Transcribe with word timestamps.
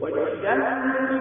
والشمس 0.00 1.13